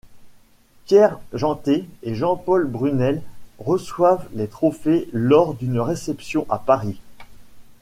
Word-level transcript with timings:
Pierre 0.85 1.19
Jeantet 1.31 1.85
et 2.01 2.15
Jean-Paul 2.15 2.65
Brunel 2.67 3.21
reçoivent 3.59 4.25
les 4.33 4.47
trophées 4.47 5.07
lors 5.13 5.53
d'une 5.53 5.79
réception 5.79 6.47
à 6.49 6.57
Paris. 6.57 6.99